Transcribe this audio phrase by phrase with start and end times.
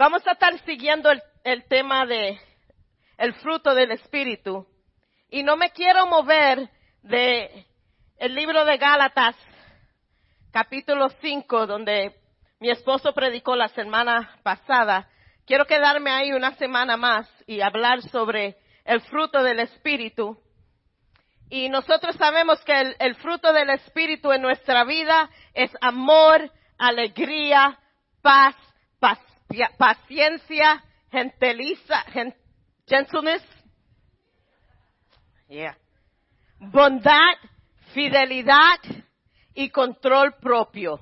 [0.00, 1.10] Vamos a estar siguiendo
[1.44, 2.40] el, tema de
[3.18, 4.66] el fruto del Espíritu.
[5.28, 6.70] Y no me quiero mover
[7.02, 7.66] de
[8.16, 9.36] el libro de Gálatas,
[10.52, 12.16] capítulo 5, donde
[12.60, 15.06] mi esposo predicó la semana pasada.
[15.44, 18.56] Quiero quedarme ahí una semana más y hablar sobre
[18.86, 20.38] el fruto del Espíritu.
[21.50, 27.78] Y nosotros sabemos que el, el fruto del Espíritu en nuestra vida es amor, alegría,
[28.22, 28.56] paz,
[28.98, 29.18] paz
[29.76, 32.04] paciencia, gentiliza,
[32.86, 33.42] gentleness,
[35.48, 35.76] yeah.
[36.58, 37.36] bondad,
[37.92, 38.78] fidelidad
[39.54, 41.00] y control propio.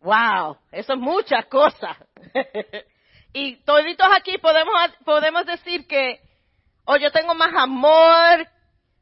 [0.00, 1.96] Wow, eso es muchas cosas.
[3.32, 6.20] y toditos aquí podemos, podemos decir que,
[6.84, 8.46] o yo tengo más amor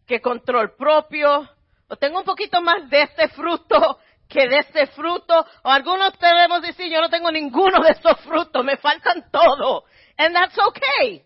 [0.07, 1.49] que control propio,
[1.89, 3.99] o tengo un poquito más de este fruto
[4.33, 8.65] que de ese fruto, o algunos debemos decir, yo no tengo ninguno de esos frutos,
[8.65, 9.85] me faltan todo.
[10.17, 11.23] And that's okay.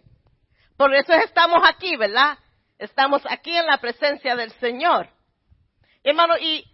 [0.77, 2.37] Por eso estamos aquí, ¿verdad?
[2.79, 5.09] Estamos aquí en la presencia del Señor.
[6.03, 6.65] Hermano, y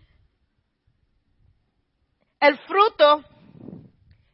[2.40, 3.22] el fruto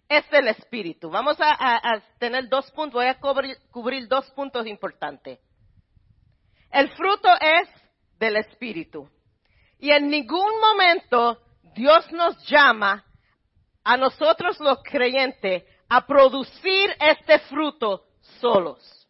[0.09, 1.11] es el Espíritu.
[1.11, 5.41] Vamos a, tener dos puntos, voy a cubrir dos puntos importantes.
[6.71, 7.69] El fruto es
[8.19, 9.11] del Espíritu.
[9.79, 11.41] Y en ningún momento
[11.75, 13.05] Dios nos llama
[13.85, 18.05] a nosotros los creyentes a producir este fruto
[18.41, 19.09] solos.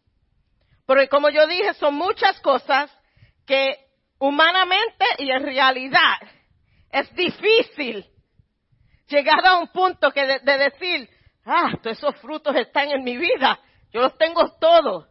[0.85, 2.91] Porque como yo dije, son muchas cosas
[3.45, 3.77] que
[4.19, 6.17] humanamente y en realidad
[6.91, 8.05] es difícil
[9.07, 11.09] llegar a un punto que de, decir,
[11.45, 13.59] ah, todos esos frutos están en mi vida,
[13.91, 15.07] yo los tengo todos.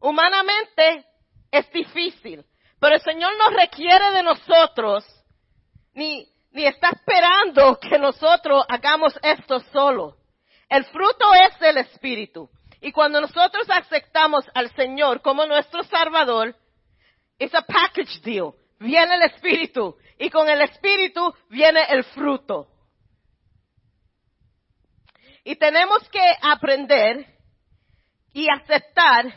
[0.00, 1.04] Humanamente
[1.50, 2.44] es difícil,
[2.80, 5.04] pero el Señor no requiere de nosotros
[5.94, 10.16] ni ni está esperando que nosotros hagamos esto solo.
[10.68, 12.48] El fruto es el Espíritu.
[12.80, 16.54] Y cuando nosotros aceptamos al Señor como nuestro Salvador,
[17.38, 18.52] es a package deal.
[18.78, 19.96] Viene el Espíritu.
[20.18, 22.68] Y con el Espíritu viene el fruto.
[25.44, 27.26] Y tenemos que aprender
[28.32, 29.34] y aceptar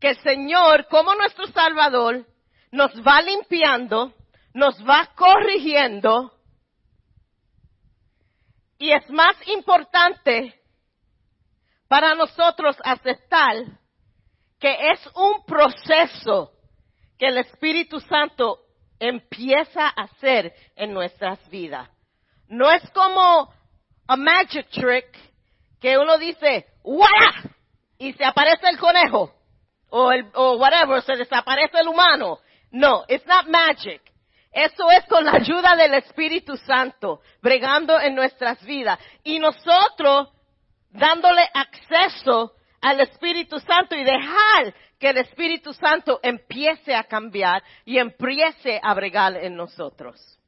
[0.00, 2.26] que el Señor, como nuestro Salvador,
[2.70, 4.12] nos va limpiando,
[4.52, 6.35] nos va corrigiendo,
[8.78, 10.54] y es más importante
[11.88, 13.64] para nosotros aceptar
[14.58, 16.52] que es un proceso
[17.18, 18.60] que el Espíritu Santo
[18.98, 21.88] empieza a hacer en nuestras vidas.
[22.48, 23.52] No es como
[24.06, 25.06] a magic trick
[25.80, 27.54] que uno dice, ¡Wala!
[27.98, 29.32] y se aparece el conejo
[29.88, 32.38] o el o whatever, se desaparece el humano.
[32.70, 34.02] No, it's not magic.
[34.56, 38.98] Eso es con la ayuda del Espíritu Santo, bregando en nuestras vidas.
[39.22, 40.30] Y nosotros
[40.88, 47.98] dándole acceso al Espíritu Santo y dejar que el Espíritu Santo empiece a cambiar y
[47.98, 50.38] empiece a bregar en nosotros.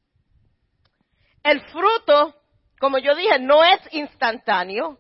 [1.43, 2.35] El fruto,
[2.81, 4.97] como yo dije, no es instantáneo.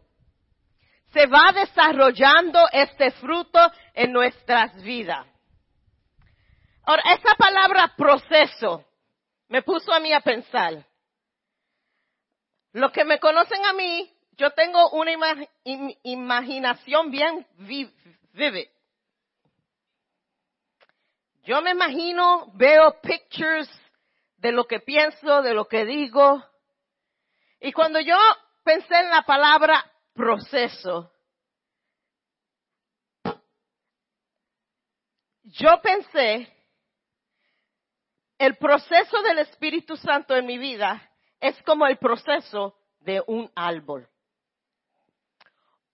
[1.14, 5.26] Se va desarrollando este fruto en nuestras vidas.
[6.84, 8.84] Ahora, esa palabra proceso
[9.48, 10.86] me puso a mí a pensar.
[12.72, 15.12] Los que me conocen a mí, yo tengo una
[16.02, 18.68] imaginación bien vivid.
[21.44, 23.68] Yo me imagino, veo pictures
[24.36, 26.44] de lo que pienso, de lo que digo.
[27.60, 28.16] Y cuando yo
[28.62, 29.84] pensé en la palabra
[30.14, 31.10] proceso,
[35.42, 36.57] yo pensé
[38.38, 41.02] el proceso del Espíritu Santo en mi vida
[41.40, 44.08] es como el proceso de un árbol.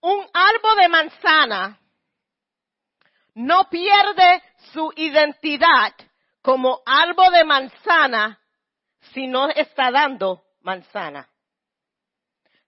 [0.01, 1.79] Un árbol de manzana
[3.33, 5.93] no pierde su identidad
[6.41, 8.39] como árbol de manzana
[9.13, 11.27] si no está dando manzana.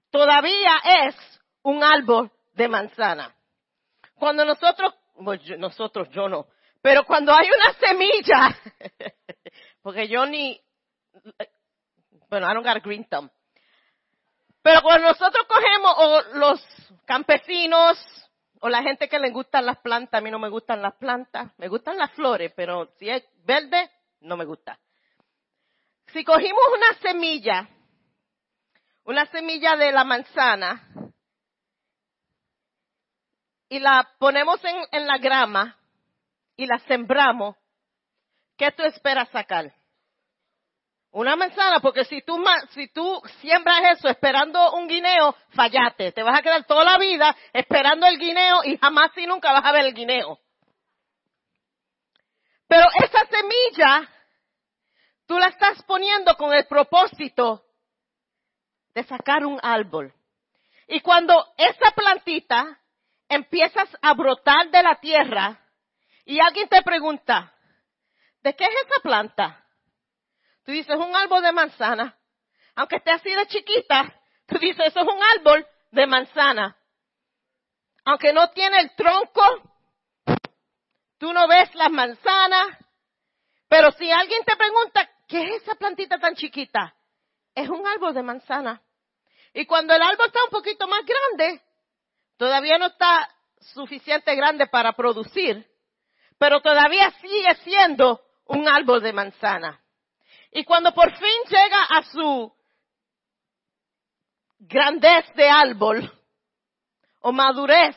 [0.10, 1.16] Todavía es
[1.62, 3.36] un árbol de manzana.
[4.16, 4.96] Cuando nosotros,
[5.58, 6.48] nosotros yo no,
[6.82, 8.60] pero cuando hay una semilla
[9.82, 10.60] Porque yo ni,
[12.30, 13.30] bueno, I don't got a green thumb.
[14.62, 16.62] Pero cuando nosotros cogemos, o los
[17.06, 17.98] campesinos,
[18.60, 21.52] o la gente que le gustan las plantas, a mí no me gustan las plantas,
[21.58, 23.90] me gustan las flores, pero si es verde,
[24.22, 24.78] no me gusta.
[26.08, 27.70] Si cogimos una semilla,
[29.06, 30.84] una semilla de la manzana,
[33.70, 35.78] y la ponemos en, en la grama,
[36.56, 37.56] y la sembramos,
[38.58, 39.72] ¿qué tú esperas sacar?
[41.12, 46.12] Una manzana, porque si tú, si tú siembras eso esperando un guineo, fallate.
[46.12, 49.66] Te vas a quedar toda la vida esperando el guineo y jamás y nunca vas
[49.66, 50.40] a ver el guineo.
[52.68, 54.10] Pero esa semilla,
[55.26, 57.64] tú la estás poniendo con el propósito
[58.94, 60.14] de sacar un árbol.
[60.88, 62.80] Y cuando esa plantita
[63.30, 65.60] empiezas a brotar de la tierra
[66.26, 67.54] y alguien te pregunta,
[68.48, 69.66] ¿de qué es esa planta?
[70.64, 72.18] Tú dices, un árbol de manzana.
[72.76, 76.78] Aunque esté así de chiquita, tú dices, eso es un árbol de manzana.
[78.06, 79.44] Aunque no tiene el tronco,
[81.18, 82.78] tú no ves las manzanas.
[83.68, 86.96] Pero si alguien te pregunta, ¿qué es esa plantita tan chiquita?
[87.54, 88.82] Es un árbol de manzana.
[89.54, 91.62] Y cuando el árbol está un poquito más grande,
[92.38, 93.28] todavía no está
[93.60, 95.68] suficiente grande para producir,
[96.38, 99.82] pero todavía sigue siendo un árbol de manzana.
[100.52, 102.54] Y cuando por fin llega a su
[104.60, 106.12] grandez de árbol
[107.22, 107.96] o madurez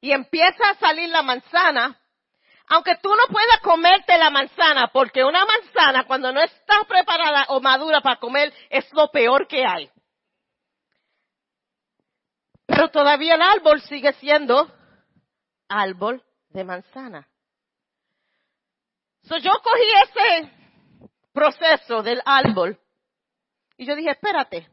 [0.00, 2.00] y empieza a salir la manzana,
[2.68, 7.60] aunque tú no puedas comerte la manzana, porque una manzana cuando no está preparada o
[7.60, 9.90] madura para comer es lo peor que hay.
[12.66, 14.72] Pero todavía el árbol sigue siendo
[15.68, 17.28] árbol de manzana.
[19.22, 20.50] So yo cogí ese
[21.32, 22.78] proceso del árbol.
[23.76, 24.68] Y yo dije, espérate,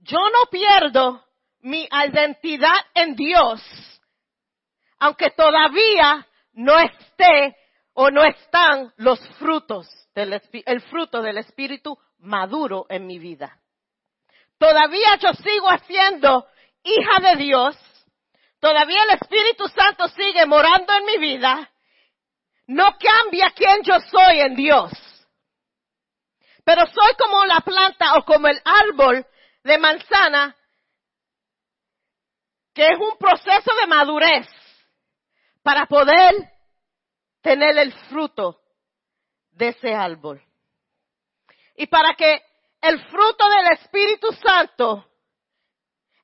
[0.00, 1.24] yo no pierdo
[1.60, 3.60] mi identidad en Dios,
[4.98, 7.56] aunque todavía no esté
[7.94, 13.58] o no están los frutos, del, el fruto del Espíritu maduro en mi vida.
[14.58, 16.46] Todavía yo sigo siendo
[16.84, 17.76] hija de Dios,
[18.60, 21.71] todavía el Espíritu Santo sigue morando en mi vida,
[22.66, 24.90] no cambia quién yo soy en Dios.
[26.64, 29.26] Pero soy como la planta o como el árbol
[29.64, 30.56] de manzana,
[32.72, 34.46] que es un proceso de madurez
[35.62, 36.34] para poder
[37.42, 38.60] tener el fruto
[39.50, 40.42] de ese árbol.
[41.76, 42.42] Y para que
[42.80, 45.06] el fruto del Espíritu Santo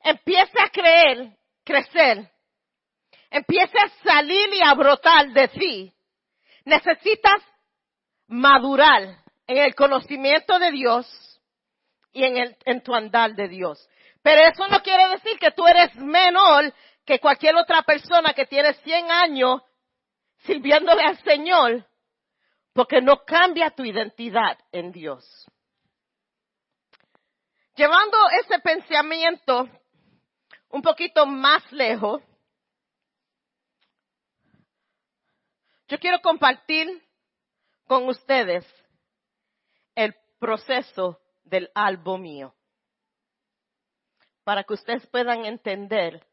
[0.02, 2.31] empiece a creer, crecer,
[3.31, 5.94] empiece a salir y a brotar de ti,
[6.68, 7.42] necesitas
[8.28, 11.40] madurar en el conocimiento de Dios
[12.12, 13.88] y en, el, tu andar de Dios.
[14.22, 16.72] Pero eso no quiere decir que tú eres menor
[17.04, 19.62] que cualquier otra persona que tiene 100 años
[20.40, 21.86] sirviéndole al Señor,
[22.74, 25.46] porque no cambia tu identidad en Dios.
[27.74, 29.68] Llevando ese pensamiento
[30.68, 32.22] un poquito más lejos,
[35.88, 37.02] Yo quiero compartir
[37.87, 38.67] con ustedes
[39.94, 42.55] el proceso del albo mío,
[44.44, 46.25] para que ustedes puedan entender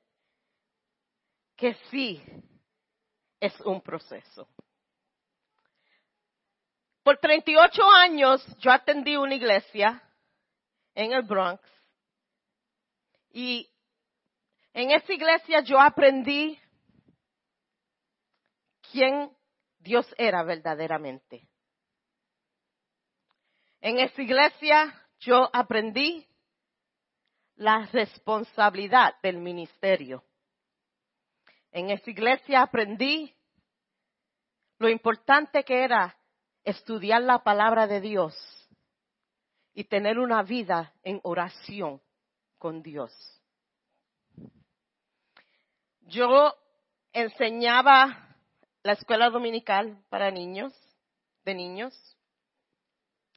[1.55, 2.21] que sí
[3.39, 4.49] es un proceso.
[7.01, 10.01] Por 38 años yo atendí una iglesia
[10.95, 11.63] en el Bronx
[13.31, 13.71] y
[14.73, 16.59] en esa iglesia yo aprendí
[18.91, 19.34] quién
[19.85, 21.47] Dios era verdaderamente.
[23.79, 26.27] En esa iglesia yo aprendí
[27.55, 30.23] la responsabilidad del ministerio.
[31.71, 33.31] En esa iglesia aprendí
[34.79, 36.17] lo importante que era
[36.63, 38.35] estudiar la palabra de Dios
[39.75, 42.01] y tener una vida en oración
[42.57, 43.13] con Dios.
[46.01, 46.55] Yo
[47.13, 48.24] enseñaba
[48.85, 50.71] la escuela dominical para niños,
[51.43, 51.91] de niños.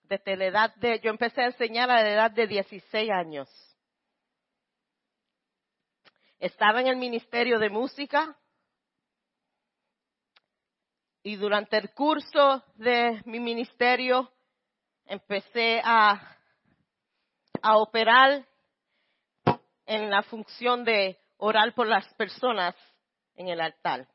[0.02, 3.48] Desde la edad de, yo empecé a enseñar a la edad de 16 años.
[6.38, 8.36] Estaba en el ministerio de música
[11.22, 14.30] y durante el curso de mi ministerio
[15.06, 16.36] empecé a,
[17.62, 18.46] a operar
[19.86, 22.76] en la función de orar por las personas
[23.34, 24.06] en el altar.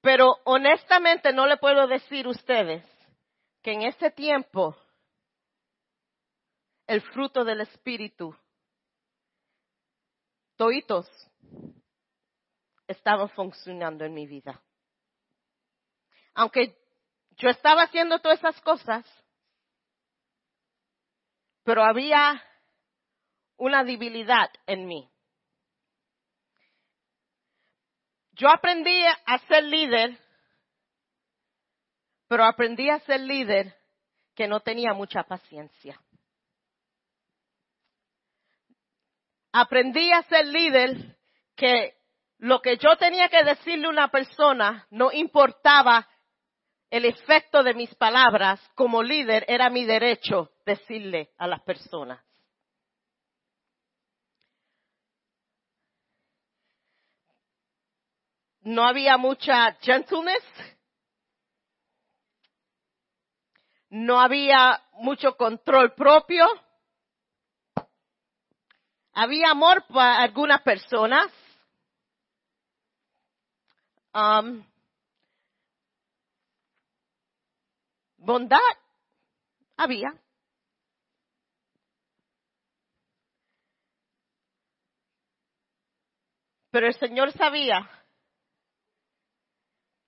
[0.00, 2.84] Pero honestamente no le puedo decir a ustedes
[3.62, 4.76] que en ese tiempo
[6.86, 8.34] el fruto del Espíritu,
[10.56, 11.06] toitos,
[12.86, 14.62] estaban funcionando en mi vida.
[16.34, 16.78] Aunque
[17.36, 19.04] yo estaba haciendo todas esas cosas,
[21.64, 22.42] pero había
[23.58, 25.10] una debilidad en mí.
[28.38, 30.18] Yo aprendí a ser líder
[32.28, 33.74] Pero aprendí a ser líder
[34.34, 36.00] que no tenía mucha paciencia.
[39.50, 41.16] Aprendí a ser líder
[41.56, 41.96] que
[42.36, 46.06] lo que yo tenía que decirle a una persona no importaba
[46.90, 52.22] el efecto de mis palabras, como líder era mi derecho decirle a las personas.
[58.68, 60.44] No había mucha gentleness,
[63.88, 66.46] no había mucho control propio,
[69.14, 71.32] había amor para algunas personas,
[74.12, 74.62] um,
[78.18, 78.58] Bondad
[79.78, 80.12] había.
[86.70, 87.97] Pero el Señor sabía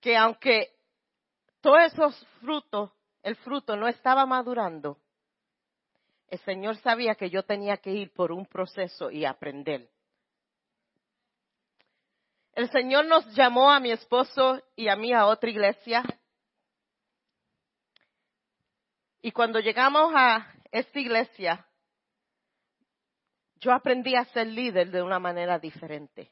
[0.01, 0.73] que aunque
[1.61, 2.91] todos esos frutos,
[3.23, 4.97] el fruto no estaba madurando,
[6.27, 9.89] el Señor sabía que yo tenía que ir por un proceso y aprender.
[12.53, 16.03] El Señor nos llamó a mi esposo y a mí a otra iglesia
[19.21, 21.65] y cuando llegamos a esta iglesia,
[23.57, 26.31] yo aprendí a ser líder de una manera diferente.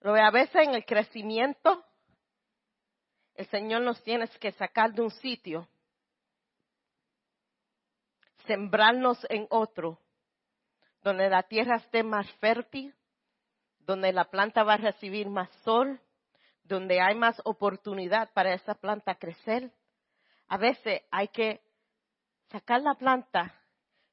[0.00, 1.84] Lo a veces en el crecimiento,
[3.34, 5.68] el Señor nos tiene que sacar de un sitio,
[8.46, 10.00] sembrarnos en otro,
[11.02, 12.94] donde la tierra esté más fértil,
[13.80, 16.00] donde la planta va a recibir más sol,
[16.62, 19.72] donde hay más oportunidad para esa planta crecer
[20.48, 21.62] a veces hay que
[22.50, 23.54] sacar la planta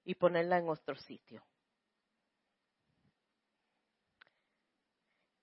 [0.04, 1.42] y ponerla en otro sitio.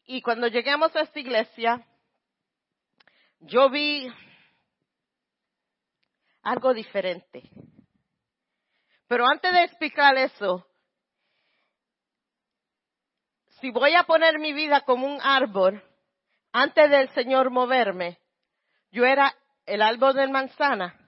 [0.05, 1.87] Y cuando llegamos a esta iglesia,
[3.41, 4.13] yo vi
[6.43, 7.51] algo diferente.
[9.07, 10.67] Pero antes de explicar eso,
[13.61, 15.83] si voy a poner mi vida como un árbol,
[16.51, 18.19] antes del Señor moverme,
[18.91, 19.35] yo era
[19.67, 20.99] el árbol de manzana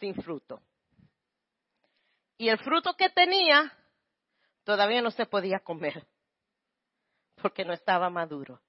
[0.00, 0.62] sin fruto.
[2.38, 3.72] Y el fruto que tenía
[4.64, 6.06] todavía no se podía comer
[7.40, 8.60] porque no estaba maduro.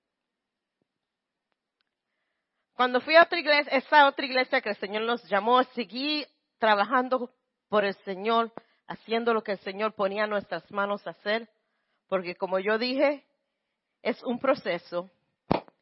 [2.73, 6.25] Cuando fui a otra iglesia, esa otra iglesia que el Señor nos llamó, seguí
[6.59, 7.29] trabajando
[7.67, 8.53] por el Señor,
[8.87, 11.49] haciendo lo que el Señor ponía nuestras manos a hacer,
[12.07, 13.25] porque como yo dije,
[14.01, 15.09] es un proceso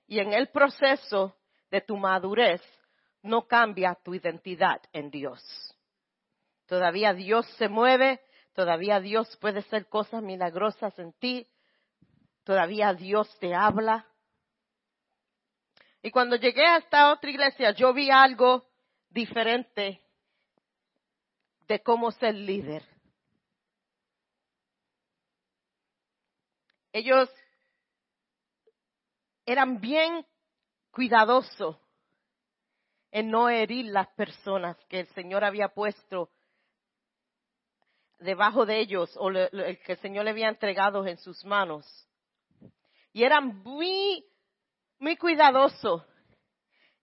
[0.08, 1.36] y en el proceso
[1.70, 2.62] de tu madurez
[3.22, 5.42] no cambia tu identidad en Dios.
[6.66, 8.22] Todavía Dios se mueve,
[8.54, 11.48] todavía Dios puede hacer cosas milagrosas en ti,
[12.48, 14.08] todavía Dios te habla.
[16.02, 18.66] Y cuando llegué a esta otra iglesia, yo vi algo
[19.10, 20.02] diferente
[21.68, 22.86] de cómo ser líder.
[26.94, 27.30] Ellos
[29.46, 30.26] eran bien
[30.92, 31.82] cuidadoso
[33.12, 36.32] en no herir las personas que el Señor había puesto
[38.20, 42.07] debajo de ellos o el que el Señor le había entregado en sus manos.
[43.18, 44.24] Y eran muy,
[45.00, 46.04] muy cuidadosos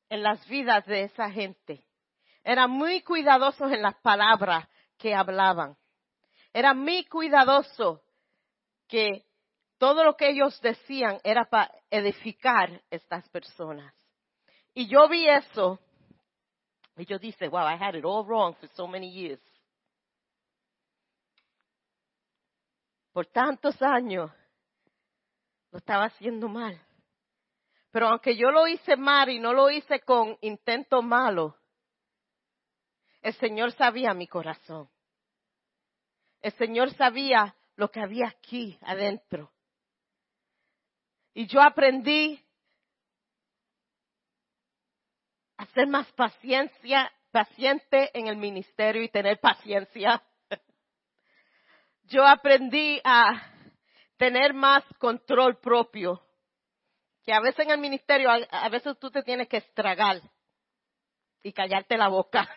[0.08, 1.84] en las vidas de esa gente.
[2.44, 5.76] Eran muy cuidadosos en las palabras que hablaban.
[6.52, 8.00] Eran muy cuidadosos
[8.86, 9.26] que
[9.76, 13.92] todo lo que ellos decían era para edificar estas personas.
[14.72, 15.80] Y yo vi eso
[16.96, 19.42] y yo dije, wow, I had it all wrong for so many years.
[23.12, 24.30] Por tantos años
[25.74, 26.80] lo estaba haciendo mal.
[27.90, 31.58] Pero aunque yo lo hice mal y no lo hice con intento malo,
[33.20, 34.88] el Señor sabía mi corazón.
[36.42, 39.50] El Señor sabía lo que había aquí adentro.
[41.34, 42.40] Y yo aprendí
[45.56, 50.22] a ser más paciencia, paciente en el ministerio y tener paciencia.
[52.04, 53.53] Yo aprendí a
[54.16, 56.20] tener más control propio.
[57.24, 60.20] Que a veces en el ministerio, a, veces tú te tienes que estragar
[61.42, 62.48] y callarte la boca.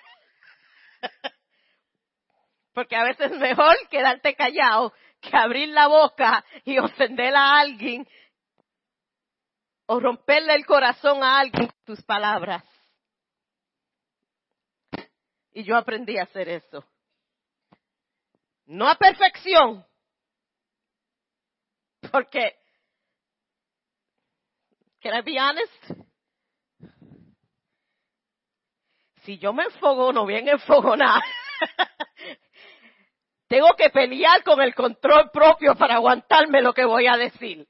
[2.74, 8.08] Porque a veces es mejor quedarte callado que abrir la boca y ofender a alguien
[9.88, 12.64] o romperle el corazón a alguien con tus palabras.
[15.54, 16.86] Y yo aprendí a hacer eso.
[18.66, 19.86] No a perfección,
[22.12, 22.56] porque,
[25.02, 26.08] can I be honest?
[29.28, 31.22] si yo me enfogono bien enfogonada,
[33.50, 37.68] tengo que pelear con el control propio para aguantarme lo que voy a decir.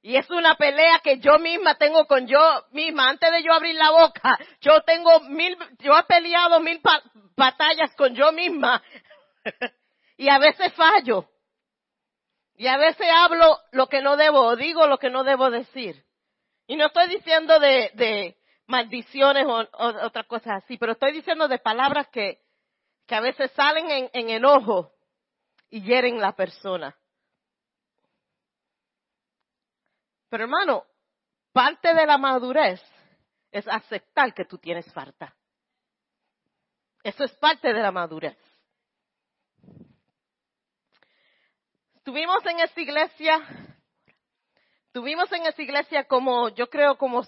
[0.00, 2.38] Y es una pelea que yo misma tengo con yo
[2.70, 3.08] misma.
[3.08, 6.80] Antes de yo abrir la boca, yo tengo mil, yo he peleado mil
[7.36, 8.80] batallas con yo misma.
[10.16, 11.28] y a veces fallo.
[12.54, 16.04] Y a veces hablo lo que no debo, o digo lo que no debo decir.
[16.66, 19.66] Y no estoy diciendo de, maldiciones o,
[20.04, 22.40] otras cosas así, pero estoy diciendo de palabras que,
[23.06, 24.92] que a veces salen en, en enojo
[25.70, 26.96] y hieren la persona.
[30.28, 30.86] Pero hermano,
[31.52, 32.80] parte de la madurez
[33.50, 35.34] es aceptar que tú tienes falta.
[37.02, 38.38] Eso es parte de la madurez.
[42.04, 43.38] Estuvimos en esa iglesia,
[44.90, 47.22] tuvimos en esa iglesia como, yo creo, como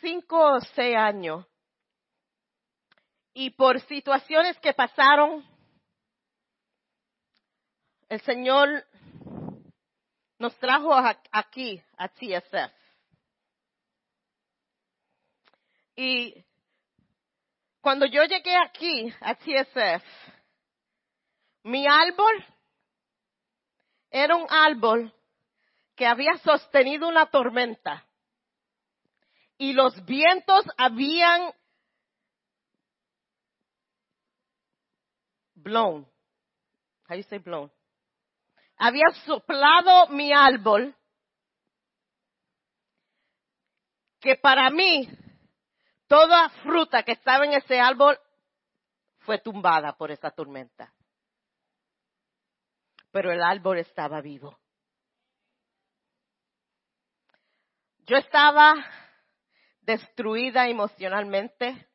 [0.00, 1.46] cinco o seis años.
[3.32, 5.46] Y por situaciones que pasaron,
[8.08, 8.84] el Señor
[10.40, 10.92] nos trajo
[11.30, 12.74] aquí, a TSF.
[15.94, 16.44] Y
[17.80, 20.04] cuando yo llegué aquí, a TSF,
[21.62, 22.57] mi árbol
[24.10, 25.12] era un árbol
[25.94, 28.04] que había sostenido una tormenta.
[29.56, 31.52] Y los vientos habían
[35.54, 36.06] blown.
[37.08, 37.70] How you say blown?
[38.78, 40.94] había soplado mi árbol,
[44.20, 45.08] que para mí
[46.06, 48.18] toda fruta que estaba en ese árbol
[49.20, 50.92] fue tumbada por esa tormenta.
[53.10, 54.58] Pero el árbol estaba vivo.
[58.06, 58.74] Yo estaba
[59.82, 61.88] destruida emocionalmente.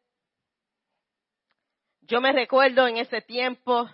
[2.02, 3.90] Yo me recuerdo en ese tiempo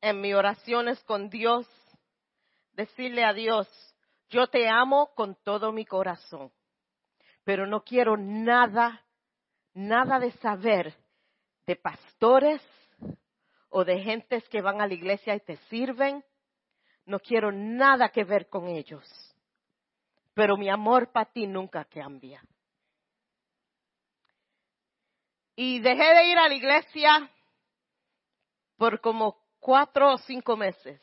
[0.00, 1.66] en mis oraciones con Dios,
[2.72, 3.68] decirle a Dios,
[4.28, 6.52] yo te amo con todo mi corazón,
[7.44, 9.04] pero no quiero nada,
[9.74, 10.96] nada de saber
[11.66, 12.60] de pastores
[13.72, 16.24] o de gentes que van a la iglesia y te sirven.
[17.04, 19.04] No quiero nada que ver con ellos.
[20.34, 22.42] Pero mi amor para ti nunca cambia.
[25.56, 27.30] Y dejé de ir a la iglesia
[28.76, 31.00] por como cuatro o cinco meses.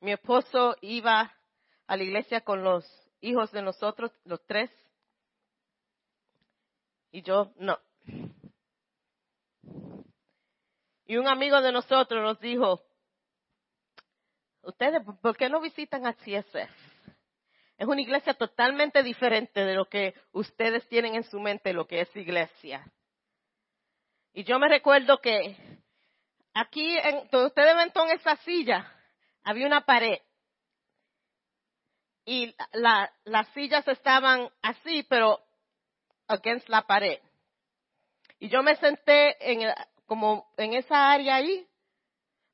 [0.00, 1.32] Mi esposo iba
[1.86, 2.84] a la iglesia con los
[3.20, 4.70] hijos de nosotros, los tres,
[7.10, 7.78] y yo no.
[11.10, 12.80] Y un amigo de nosotros nos dijo,
[14.62, 16.70] ustedes, ¿por qué no visitan a CSF?
[17.76, 22.02] Es una iglesia totalmente diferente de lo que ustedes tienen en su mente, lo que
[22.02, 22.88] es iglesia.
[24.34, 25.56] Y yo me recuerdo que
[26.54, 28.96] aquí, en, ustedes ven en esa silla,
[29.42, 30.20] había una pared.
[32.24, 35.40] Y las sillas estaban así, pero
[36.28, 37.18] against la pared.
[38.38, 39.74] Y yo me senté en
[40.10, 41.64] como en esa área ahí,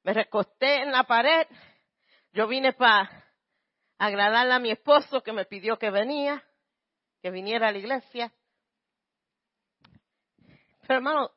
[0.02, 1.46] me recosté en la pared.
[2.34, 3.10] Yo vine para
[3.96, 6.44] agradarle a mi esposo que me pidió que venía,
[7.22, 8.30] que viniera a la iglesia.
[10.82, 11.30] Pero hermano,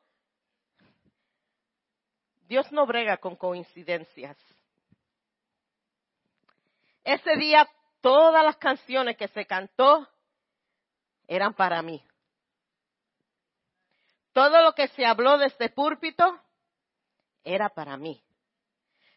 [2.42, 4.36] Dios no brega con coincidencias.
[7.02, 7.66] Ese día
[8.02, 10.06] todas las canciones que se cantó
[11.26, 12.04] eran para mí.
[14.32, 16.40] Todo lo que se habló de este púlpito
[17.42, 18.22] era para mí.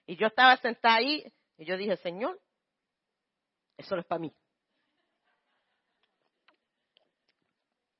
[0.05, 2.39] Y yo estaba sentada ahí y yo dije, Señor,
[3.77, 4.33] eso no es para mí.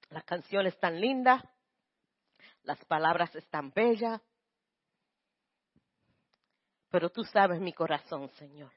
[0.10, 1.43] Las canciones están lindas,
[2.63, 4.21] las palabras están bellas,
[6.89, 8.71] pero tú sabes mi corazón, Señor.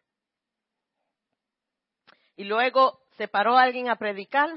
[2.37, 4.49] Y luego se paró alguien a predicar,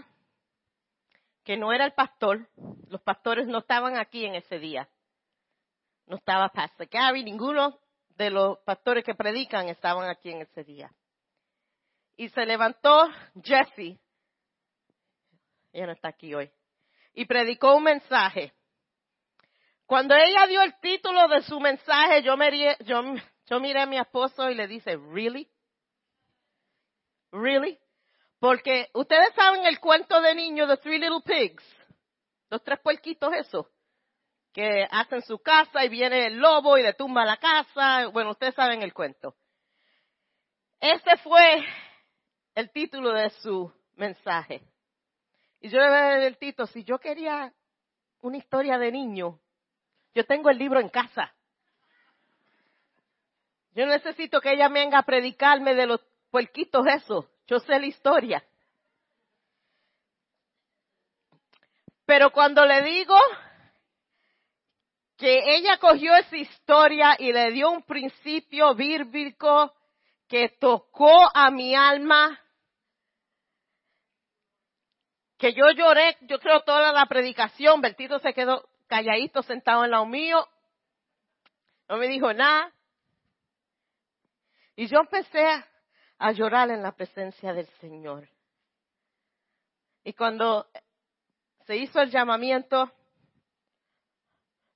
[1.49, 2.47] que no era el pastor,
[2.89, 4.87] los pastores no estaban aquí en ese día.
[6.05, 10.93] No estaba Pastor Gary, ninguno de los pastores que predican estaban aquí en ese día.
[12.17, 13.09] Y se levantó
[13.43, 13.97] Jesse,
[15.73, 16.51] ella no está aquí hoy,
[17.15, 18.53] y predicó un mensaje.
[19.87, 23.01] Cuando ella dio el título de su mensaje, yo me, yo,
[23.47, 25.49] yo miré a mi esposo y le dice, ¿really?
[27.31, 27.79] ¿Really?
[28.39, 31.63] Porque ustedes saben el cuento de niño de Three Little Pigs,
[32.49, 33.67] los tres puerquitos esos,
[34.53, 38.07] que hacen su casa y viene el lobo y le tumba la casa.
[38.07, 39.35] Bueno, ustedes saben el cuento.
[40.79, 41.65] Ese fue
[42.55, 44.61] el título de su mensaje.
[45.59, 47.53] Y yo le a el título, si yo quería
[48.21, 49.39] una historia de niño.
[50.15, 51.33] Yo tengo el libro en casa.
[53.73, 57.29] Yo necesito que ella venga a predicarme de los puerquitos eso.
[57.49, 58.45] Yo sé la historia.
[62.05, 63.17] Pero cuando le digo
[65.17, 69.73] que ella cogió esa historia y le dio un principio bíblico
[70.27, 72.39] que tocó a mi alma,
[75.39, 80.05] que yo lloré, yo creo toda la predicación, Bertito se quedó calladito sentado en lado
[80.05, 80.47] mío,
[81.87, 82.71] no me dijo nada.
[84.75, 85.68] Y yo empecé a,
[86.31, 88.29] llorar en la presencia del Señor.
[90.03, 90.67] Y cuando
[91.65, 92.91] se hizo el llamamiento,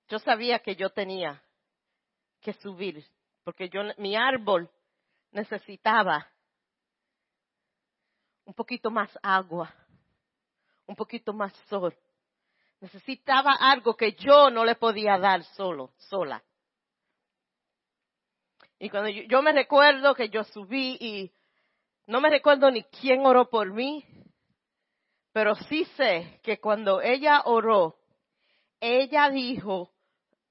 [0.07, 1.41] yo sabía que yo tenía
[2.41, 3.05] que subir,
[3.43, 4.69] porque yo, mi árbol
[5.31, 6.27] necesitaba
[8.45, 9.73] un poquito más agua,
[10.85, 11.95] un poquito más sol.
[12.79, 16.43] Necesitaba algo que yo no le podía dar solo, sola.
[18.83, 21.31] Y cuando yo, me recuerdo que yo subí y
[22.05, 24.05] no me recuerdo ni quién oró por mí,
[25.31, 27.97] pero sí sé que cuando ella oró,
[28.81, 29.93] ella dijo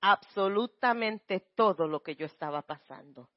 [0.00, 3.28] absolutamente todo lo que yo estaba pasando.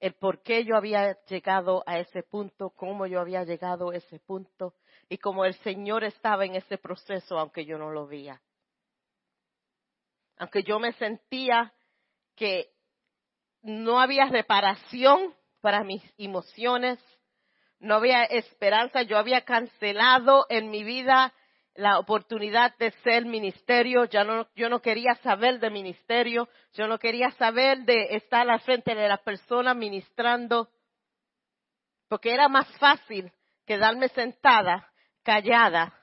[0.00, 4.20] El por qué yo había llegado a ese punto, cómo yo había llegado a ese
[4.20, 4.72] punto
[5.10, 8.40] y cómo el Señor estaba en ese proceso aunque yo no lo veía.
[10.38, 11.70] Aunque yo me sentía
[12.36, 12.70] que
[13.62, 16.98] no había reparación para mis emociones,
[17.78, 21.32] no había esperanza, yo había cancelado en mi vida
[21.74, 26.98] la oportunidad de ser ministerio, ya no, yo no quería saber de ministerio, yo no
[26.98, 30.68] quería saber de estar al frente de las personas ministrando,
[32.08, 33.32] porque era más fácil
[33.66, 34.92] quedarme sentada,
[35.22, 35.98] callada,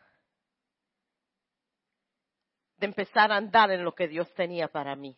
[2.77, 5.15] de empezar a andar en lo que Dios tenía para mí.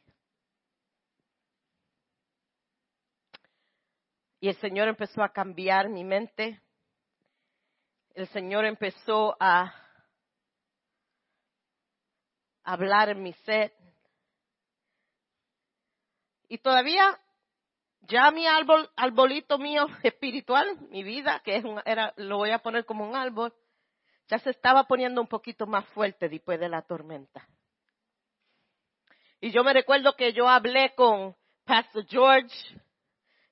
[4.43, 6.59] Y el Señor empezó a cambiar mi mente.
[8.13, 9.73] El Señor empezó a
[12.61, 13.71] hablar en mi sed.
[16.49, 17.17] Y todavía
[18.01, 22.59] ya mi árbol, arbolito mío espiritual, mi vida, que es un, era, lo voy a
[22.59, 23.53] poner como un árbol,
[24.27, 27.47] ya se estaba poniendo un poquito más fuerte después de la tormenta.
[29.39, 32.82] Y yo me recuerdo que yo hablé con Pastor George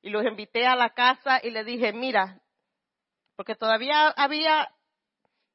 [0.02, 2.42] y los invité a la casa y le dije, mira,
[3.36, 4.74] porque todavía había,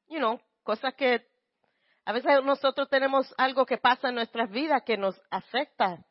[0.07, 1.27] you know, cosas que
[2.05, 6.05] a veces nosotros tenemos algo que pasa en nuestras vidas que nos afecta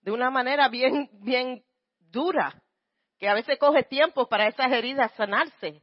[0.00, 1.64] de una manera bien, bien
[1.98, 2.62] dura,
[3.18, 5.82] que a veces coge tiempo para esas heridas sanarse.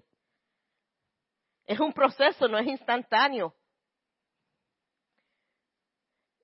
[1.65, 3.53] Es un proceso, no es instantáneo.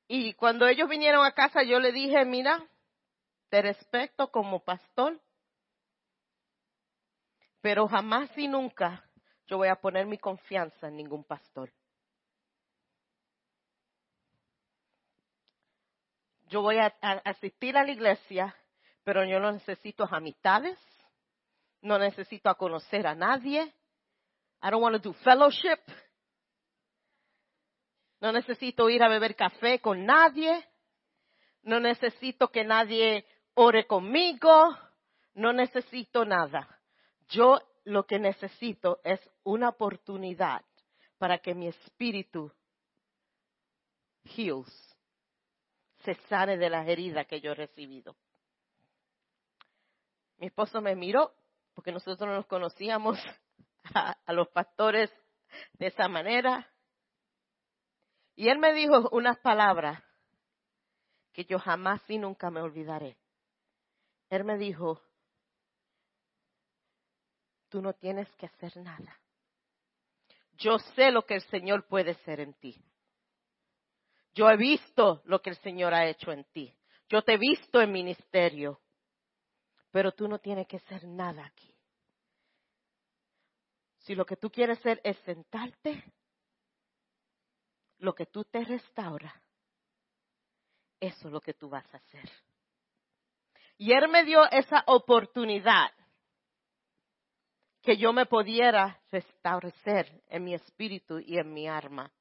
[0.08, 2.68] Y cuando ellos vinieron a casa, yo le dije, mira,
[3.50, 5.20] te respeto como pastor,
[7.62, 9.04] pero jamás y nunca
[9.46, 11.72] yo voy a poner mi confianza en ningún pastor.
[16.48, 16.88] Yo voy a,
[17.24, 18.56] asistir a la iglesia,
[19.04, 20.78] pero yo no necesito amistades,
[21.82, 23.74] no necesito conocer a nadie.
[24.62, 25.80] I don't want to do fellowship.
[28.20, 30.68] No necesito ir a beber café con nadie.
[31.64, 34.78] No necesito que nadie ore conmigo.
[35.34, 36.81] No necesito nada.
[37.32, 40.64] Yo lo que necesito es una oportunidad
[41.18, 42.52] para que mi espíritu
[44.24, 44.98] heals,
[46.04, 48.16] se sane de las heridas que yo he recibido.
[50.38, 51.34] Mi esposo me miró,
[51.74, 53.18] porque nosotros no nos conocíamos
[53.94, 55.12] a, a los pastores
[55.74, 56.68] de esa manera,
[58.36, 60.02] y él me dijo unas palabras
[61.34, 63.18] que yo jamás y nunca me olvidaré.
[64.30, 65.02] Él me dijo,
[67.72, 69.18] tú no tienes que hacer nada.
[70.58, 72.78] Yo sé lo que el Señor puede hacer en ti.
[74.36, 76.76] Yo he visto lo que el Señor ha hecho en ti.
[77.10, 78.82] Yo te he visto en ministerio.
[79.90, 81.74] Pero tú no tienes que hacer nada aquí.
[84.00, 86.04] Si lo que tú quieres hacer es sentarte,
[88.00, 89.42] lo que tú te restaura,
[91.00, 92.30] eso es lo que tú vas a hacer.
[93.78, 95.92] Y Él me dio esa oportunidad
[97.82, 102.12] que yo me pudiera restablecer en mi espíritu y en mi alma.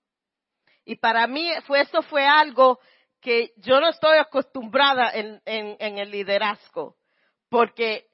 [0.85, 2.81] Y para mí fue, eso fue algo
[3.20, 6.96] que yo no estoy acostumbrada en, en, el liderazgo,
[7.51, 8.09] porque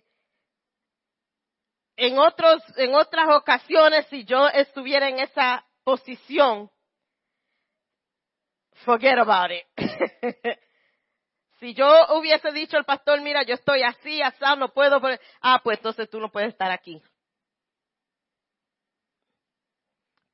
[1.97, 6.69] en, otros, en otras ocasiones, si yo estuviera en esa posición,
[8.85, 9.65] forget about it.
[11.61, 15.01] si yo hubiese dicho al pastor, mira, yo estoy así, así, no puedo,
[15.41, 17.01] ah, pues entonces tú no puedes estar aquí.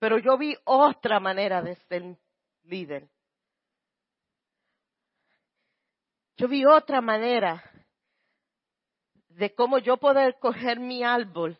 [0.02, 2.18] Pero yo vi otra manera de ser
[2.64, 3.08] líder.
[6.36, 7.62] Yo vi otra manera
[9.28, 11.56] de cómo yo poder coger mi árbol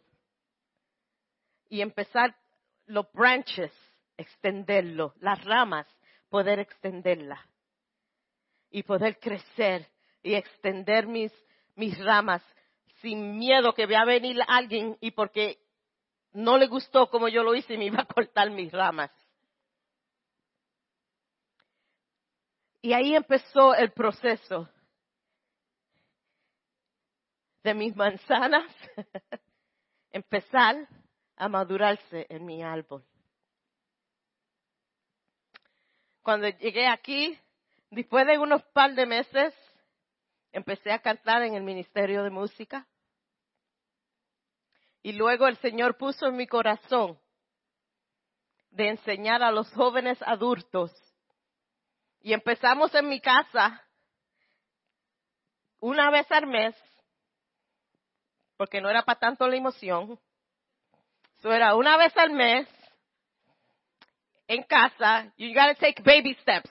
[1.69, 2.37] y empezar
[2.87, 3.71] los branches,
[4.17, 5.87] extenderlo, las ramas,
[6.29, 7.39] poder extenderlas
[8.71, 9.89] y poder crecer
[10.21, 11.33] y extender mis,
[11.77, 12.43] mis ramas
[13.03, 15.62] sin miedo que vea venir alguien y porque
[16.33, 19.11] no le gustó como yo lo hice y me iba a cortar mis ramas.
[22.81, 24.69] Y ahí empezó el proceso
[27.63, 28.67] de mis manzanas
[30.11, 30.89] empezar
[31.37, 33.05] a madurarse en mi árbol.
[36.23, 37.39] Cuando llegué aquí,
[37.91, 39.55] después de unos par de meses,
[40.53, 42.87] empecé a cantar en el Ministerio de Música.
[45.03, 47.19] Y luego el Señor puso en mi corazón
[48.71, 50.93] de enseñar a los jóvenes adultos.
[52.21, 53.83] Y empezamos en mi casa
[55.81, 56.77] una vez al mes,
[58.57, 60.19] porque no era para tanto la emoción,
[61.39, 62.69] eso era una vez al mes
[64.47, 65.33] en casa.
[65.37, 66.71] You gotta take baby steps.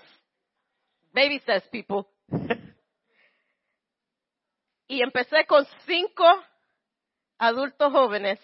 [1.13, 2.05] Baby steps, people.
[4.87, 6.23] y empecé con cinco
[7.41, 8.39] adultos jóvenes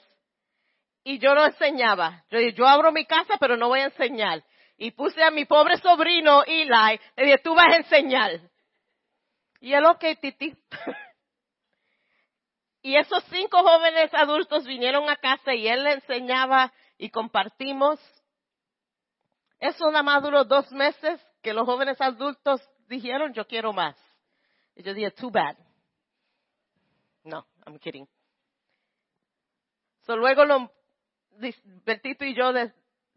[1.03, 2.25] y yo no enseñaba.
[2.31, 4.43] Yo yo abro mi casa, pero no voy a enseñar.
[4.75, 8.41] Y puse a mi pobre sobrino Eli, le dije, tú vas a enseñar.
[9.61, 10.55] Y él, ok, titi.
[12.83, 17.99] Y esos cinco jóvenes adultos vinieron a casa y él le enseñaba y compartimos.
[19.59, 23.97] Eso nada más duró dos meses que los jóvenes adultos dijeron, yo quiero más.
[24.73, 25.57] Y yo dije, too bad.
[27.25, 28.07] No, I'm kidding.
[30.15, 30.71] Luego lo,
[31.85, 32.51] Bertito y yo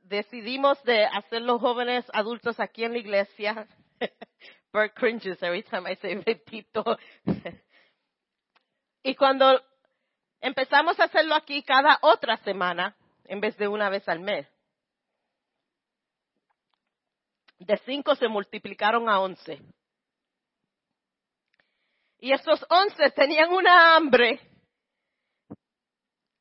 [0.02, 3.66] decidimos de hacer los jóvenes adultos aquí en la iglesia.
[4.72, 6.84] Bert cringes every time I say Bertito.
[9.02, 9.62] Y cuando
[10.42, 14.46] empezamos a hacerlo aquí cada otra semana, en vez de una vez al mes,
[17.58, 19.58] de cinco se multiplicaron a once.
[22.18, 24.49] Y esos once tenían una hambre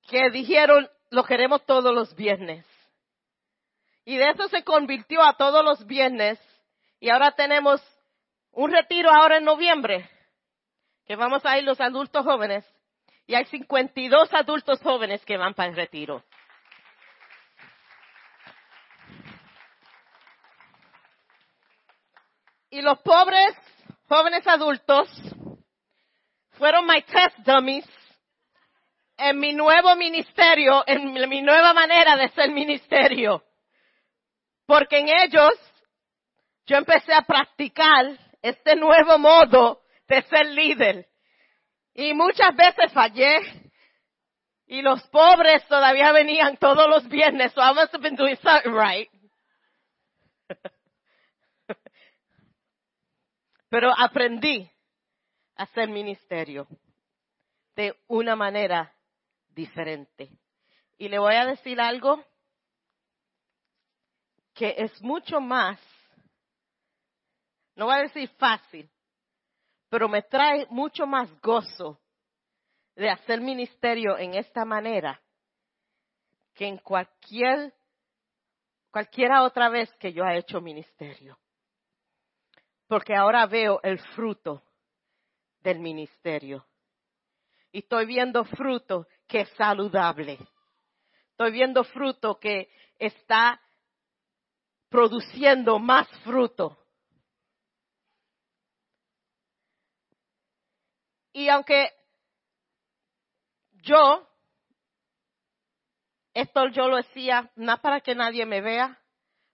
[0.09, 2.65] que dijeron, lo queremos todos los viernes.
[4.05, 6.39] Y de eso se convirtió a todos los viernes.
[6.99, 7.81] Y ahora tenemos
[8.51, 10.09] un retiro ahora en noviembre
[11.05, 12.65] que vamos a ir los adultos jóvenes
[13.25, 16.23] y hay 52 adultos jóvenes que van para el retiro.
[22.71, 23.55] Y los pobres
[24.07, 25.07] jóvenes adultos
[26.57, 27.85] fueron my test dummies
[29.19, 33.43] en mi nuevo ministerio, en mi nueva manera de ser ministerio.
[34.65, 35.53] Porque en ellos
[36.65, 41.07] yo empecé a practicar este nuevo modo de ser líder.
[41.93, 43.41] Y muchas veces fallé.
[44.67, 47.51] Y los pobres todavía venían todos los viernes.
[47.53, 49.09] So I must have been doing something right.
[53.69, 54.71] Pero aprendí
[55.55, 56.67] a hacer ministerio
[57.75, 58.93] de una manera
[59.59, 60.31] diferente.
[60.97, 62.23] Y le voy a decir algo
[64.53, 65.79] que es mucho más,
[67.75, 68.89] no voy a decir fácil,
[69.89, 71.99] pero me trae mucho más gozo
[72.95, 75.21] de hacer ministerio en esta manera
[76.53, 77.73] que en cualquier
[78.91, 81.37] cualquiera otra vez que yo he hecho ministerio.
[82.87, 84.63] Porque ahora veo el fruto
[85.61, 86.65] del ministerio.
[87.71, 90.39] Y estoy viendo fruto que saludable.
[91.29, 93.61] Estoy viendo fruto que está
[94.89, 96.77] produciendo más fruto.
[101.31, 101.93] Y aunque
[103.83, 104.27] yo,
[106.33, 108.99] esto yo lo decía, no para que nadie me vea,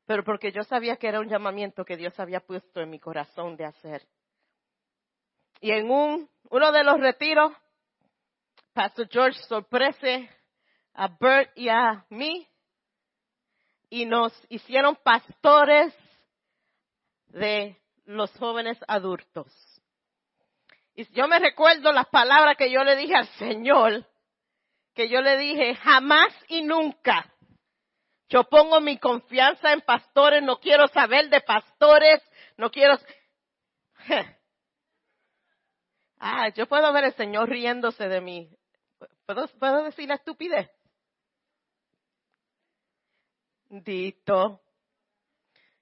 [0.05, 3.57] pero porque yo sabía que era un llamamiento que Dios había puesto en mi corazón
[3.57, 4.07] de hacer.
[5.59, 7.51] Y en un, uno de los retiros,
[8.75, 10.29] Pastor George sorprese
[10.95, 12.45] a Bert y a mí
[13.89, 15.95] y nos hicieron pastores
[17.27, 19.47] de los jóvenes adultos.
[20.93, 24.05] Y yo me recuerdo las palabras que yo le dije al Señor,
[24.93, 27.33] que yo le dije, jamás y nunca.
[28.27, 32.21] Yo pongo mi confianza en pastores, no quiero saber de pastores,
[32.57, 32.97] no quiero.
[36.17, 38.49] Ah, yo puedo ver al Señor riéndose de mí.
[39.25, 40.69] ¿Puedo, puedo decir la estupidez?
[43.69, 44.61] Dito,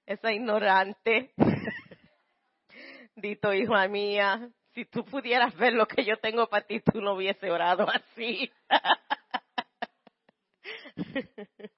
[0.06, 1.32] esa ignorante.
[3.16, 7.14] Dito, hija mía, si tú pudieras ver lo que yo tengo para ti, tú no
[7.14, 8.50] hubiese orado así.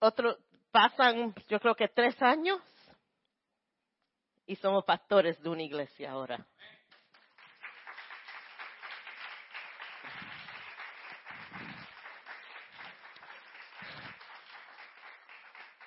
[0.00, 0.36] Otro,
[0.72, 2.60] pasan, yo creo que tres años
[4.46, 6.44] y somos pastores de una iglesia ahora.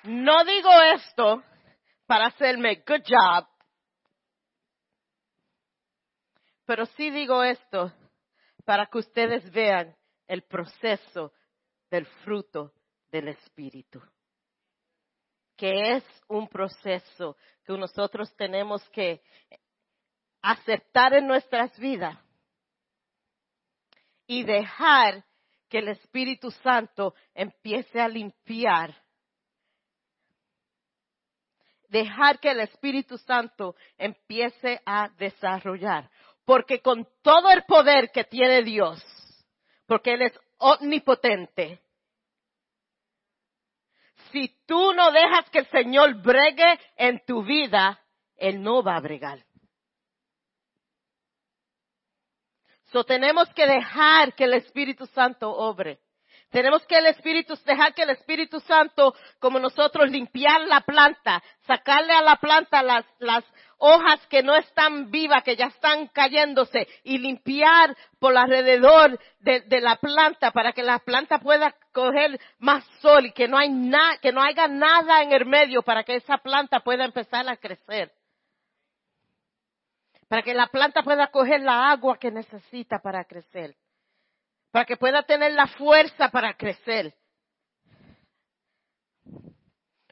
[0.05, 1.43] No digo esto
[2.05, 3.47] para hacerme good job,
[6.65, 7.91] pero sí digo esto
[8.65, 9.95] para que ustedes vean
[10.27, 11.33] el proceso
[11.89, 12.73] del fruto
[13.11, 13.99] del Espíritu,
[15.55, 19.23] que es un proceso que nosotros tenemos que
[20.41, 22.15] aceptar en nuestras vidas
[24.27, 25.25] y dejar
[25.67, 29.04] que el Espíritu Santo empiece a limpiar
[31.89, 36.09] dejar que el Espíritu Santo empiece a desarrollar.
[36.45, 39.03] Porque con todo el poder que tiene Dios,
[39.87, 41.81] porque Él es omnipotente,
[44.31, 47.99] si tú no dejas que el Señor bregue en tu vida,
[48.35, 49.45] Él no va a bregar.
[52.91, 55.99] So tenemos que dejar que el Espíritu Santo obre.
[56.55, 62.13] Tenemos que el Espíritu, dejar que el Espíritu Santo, como nosotros, limpiar la planta, sacarle
[62.13, 63.43] a la planta las, las
[63.77, 69.81] hojas que no están vivas, que ya están cayéndose, y limpiar por alrededor de, de
[69.81, 74.17] la planta para que la planta pueda coger más sol y que no hay nada,
[74.21, 78.13] que no haya nada en el medio para que esa planta pueda empezar a crecer.
[80.29, 83.75] Para que la planta pueda coger la agua que necesita para crecer
[84.75, 87.15] para que pueda tener la fuerza para crecer,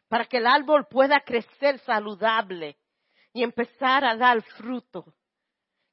[0.08, 2.78] para que el árbol pueda crecer saludable
[3.34, 5.14] y empezar a dar fruto,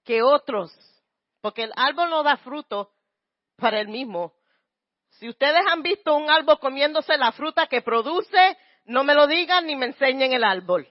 [0.05, 0.71] que otros,
[1.41, 2.93] porque el árbol no da fruto
[3.57, 4.35] para el mismo.
[5.19, 9.67] Si ustedes han visto un árbol comiéndose la fruta que produce, no me lo digan
[9.67, 10.89] ni me enseñen el árbol.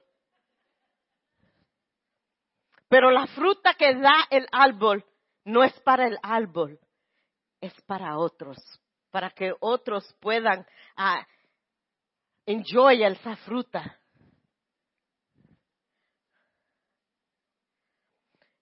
[2.89, 5.05] Pero la fruta que da el árbol
[5.45, 6.77] no es para el árbol,
[7.61, 8.57] es para otros,
[9.11, 10.61] para que otros puedan
[10.97, 11.23] uh,
[12.45, 13.99] enjoy esa fruta.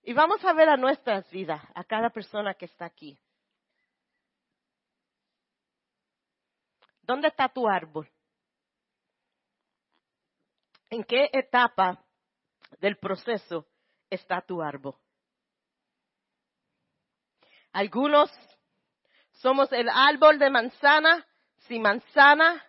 [0.03, 3.19] Y vamos a ver a nuestras vidas, a cada persona que está aquí.
[7.01, 8.09] ¿Dónde está tu árbol?
[10.89, 12.03] ¿En qué etapa
[12.79, 13.67] del proceso
[14.09, 14.95] está tu árbol?
[17.73, 18.31] Algunos
[19.37, 21.25] somos el árbol de manzana
[21.67, 22.63] sin manzana,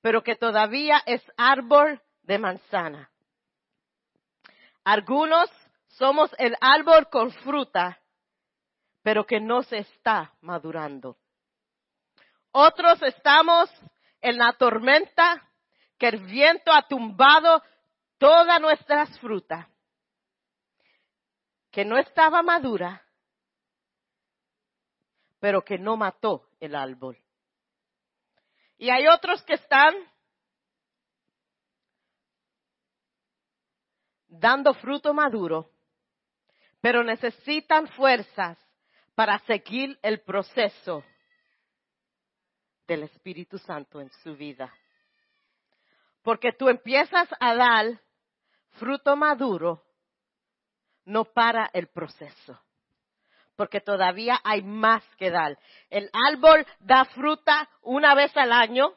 [0.00, 3.10] pero que todavía es árbol de manzana.
[4.84, 5.50] Algunos
[5.88, 8.00] somos el árbol con fruta,
[9.02, 11.16] pero que no se está madurando.
[12.52, 13.70] Otros estamos
[14.20, 15.48] en la tormenta,
[15.98, 17.62] que el viento ha tumbado
[18.18, 19.66] todas nuestras frutas,
[21.70, 23.02] que no estaba madura,
[25.42, 27.18] pero que no mató el árbol.
[28.78, 29.92] Y hay otros que están
[34.28, 35.68] dando fruto maduro,
[36.80, 38.56] pero necesitan fuerzas
[39.16, 41.02] para seguir el proceso
[42.86, 44.72] del Espíritu Santo en su vida.
[46.22, 48.00] Porque tú empiezas a dar
[48.78, 49.84] fruto maduro,
[51.04, 52.62] no para el proceso
[53.56, 55.58] porque todavía hay más que dar.
[55.90, 58.94] El árbol da fruta una vez al año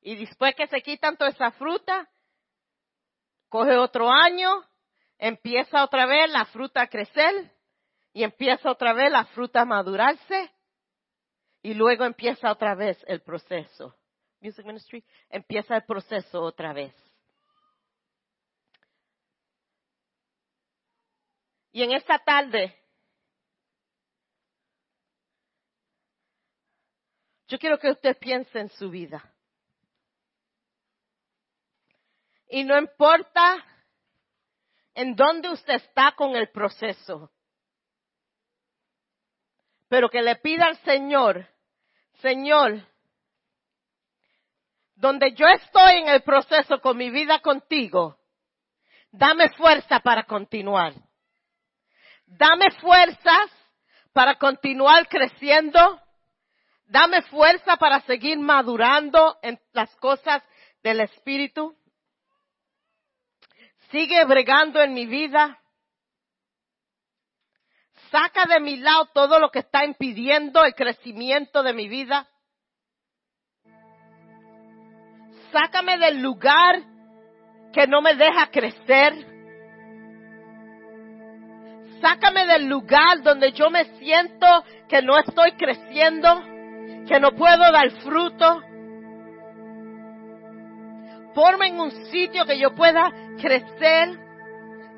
[0.00, 2.08] y después que se quitan toda esa fruta,
[3.48, 4.64] coge otro año,
[5.18, 7.52] empieza otra vez la fruta a crecer
[8.12, 10.50] y empieza otra vez la fruta a madurarse
[11.62, 13.94] y luego empieza otra vez el proceso.
[14.40, 16.94] Music Ministry empieza el proceso otra vez.
[21.72, 22.76] Y en esta tarde
[27.48, 29.24] Yo quiero que usted piense en su vida.
[32.50, 33.64] Y no importa
[34.94, 37.30] en dónde usted está con el proceso,
[39.88, 41.46] pero que le pida al Señor,
[42.20, 42.86] Señor,
[44.94, 48.18] donde yo estoy en el proceso con mi vida contigo,
[49.10, 50.94] dame fuerza para continuar.
[52.26, 53.50] Dame fuerzas
[54.12, 56.00] para continuar creciendo.
[56.88, 60.42] Dame fuerza para seguir madurando en las cosas
[60.82, 61.76] del Espíritu.
[63.90, 65.58] Sigue bregando en mi vida.
[68.10, 72.26] Saca de mi lado todo lo que está impidiendo el crecimiento de mi vida.
[75.52, 76.82] Sácame del lugar
[77.74, 79.12] que no me deja crecer.
[82.00, 84.46] Sácame del lugar donde yo me siento
[84.88, 86.57] que no estoy creciendo,
[87.08, 88.62] que no puedo dar fruto.
[91.34, 94.18] Ponme en un sitio que yo pueda crecer,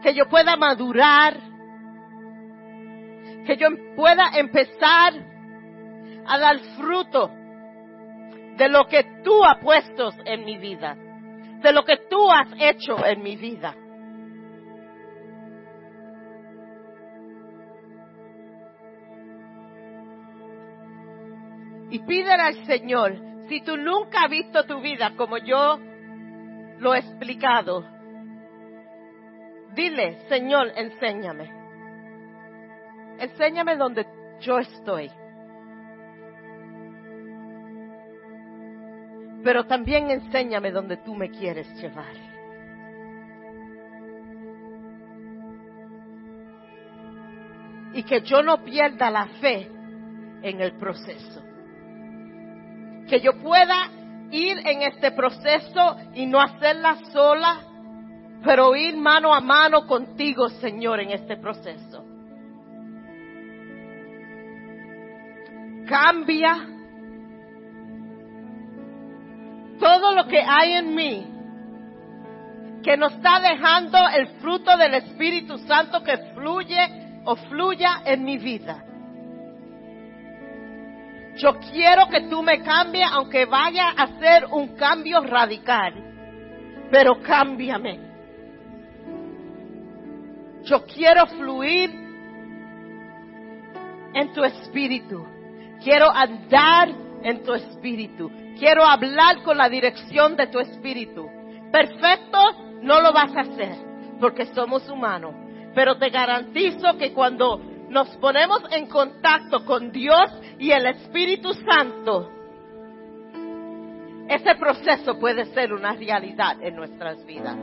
[0.03, 1.37] que yo pueda madurar,
[3.47, 5.13] que yo pueda empezar
[6.27, 7.31] a dar fruto
[8.57, 10.97] de lo que tú has puesto en mi vida,
[11.63, 13.75] de lo que tú has hecho en mi vida.
[21.91, 23.17] Y pídele al Señor,
[23.49, 25.79] si tú nunca has visto tu vida como yo
[26.79, 27.85] lo he explicado,
[29.75, 31.51] dile, Señor, enséñame.
[33.19, 34.07] Enséñame donde
[34.41, 35.11] yo estoy.
[39.43, 42.15] Pero también enséñame donde tú me quieres llevar.
[47.95, 49.69] Y que yo no pierda la fe
[50.43, 51.50] en el proceso.
[53.09, 53.91] Que yo pueda
[54.31, 57.61] ir en este proceso y no hacerla sola,
[58.45, 62.05] pero ir mano a mano contigo, Señor, en este proceso.
[65.87, 66.69] Cambia
[69.81, 71.27] todo lo que hay en mí
[72.83, 78.39] que nos está dejando el fruto del Espíritu Santo que fluye o fluya en mi
[78.39, 78.85] vida.
[81.37, 85.95] Yo quiero que tú me cambies aunque vaya a hacer un cambio radical,
[86.91, 87.99] pero cámbiame.
[90.65, 91.91] Yo quiero fluir
[94.15, 95.27] en tu espíritu.
[95.83, 96.89] Quiero andar
[97.23, 98.31] en tu espíritu.
[98.59, 101.27] Quiero hablar con la dirección de tu espíritu.
[101.73, 102.39] Perfecto
[102.83, 103.77] no lo vas a hacer
[104.21, 105.35] porque somos humanos.
[105.75, 107.61] Pero te garantizo que cuando
[107.91, 112.31] nos ponemos en contacto con Dios y el Espíritu Santo,
[114.29, 117.57] ese proceso puede ser una realidad en nuestras vidas.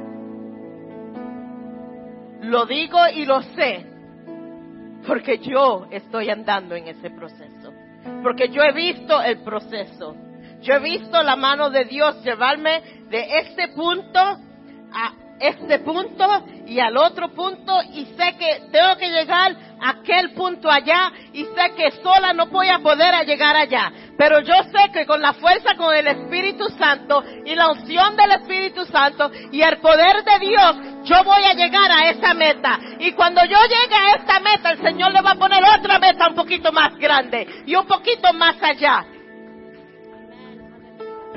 [2.42, 3.86] Lo digo y lo sé
[5.08, 7.72] porque yo estoy andando en ese proceso.
[8.22, 10.14] Porque yo he visto el proceso.
[10.62, 16.26] Yo he visto la mano de Dios llevarme de este punto a este punto
[16.66, 21.44] y al otro punto y sé que tengo que llegar a aquel punto allá y
[21.44, 23.92] sé que sola no voy a poder llegar allá.
[24.18, 28.32] Pero yo sé que con la fuerza, con el Espíritu Santo y la unción del
[28.32, 32.80] Espíritu Santo y el poder de Dios, yo voy a llegar a esa meta.
[33.00, 36.28] Y cuando yo llegue a esta meta, el Señor le va a poner otra meta
[36.28, 39.06] un poquito más grande y un poquito más allá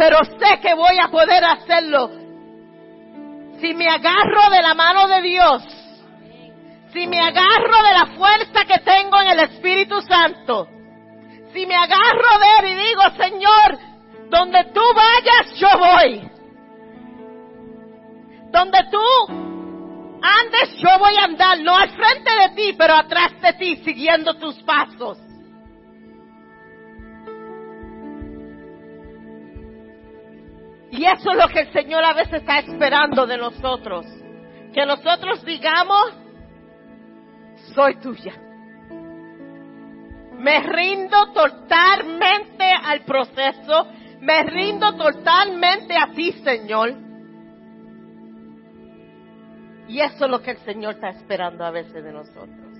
[0.00, 2.19] pero sé que voy a poder hacerlo
[3.60, 5.62] si me agarro de la mano de Dios,
[6.92, 10.66] si me agarro de la fuerza que tengo en el Espíritu Santo,
[11.52, 13.78] si me agarro de Él y digo, Señor,
[14.30, 16.30] donde tú vayas, yo voy.
[18.50, 19.00] Donde tú
[20.22, 24.34] andes, yo voy a andar, no al frente de ti, pero atrás de ti, siguiendo
[24.34, 25.18] tus pasos.
[30.90, 34.06] Y eso es lo que el Señor a veces está esperando de nosotros.
[34.72, 36.16] Que nosotros digamos,
[37.74, 38.34] soy tuya.
[40.38, 43.86] Me rindo totalmente al proceso.
[44.20, 46.94] Me rindo totalmente a ti, Señor.
[49.86, 52.70] Y eso es lo que el Señor está esperando a veces de nosotros.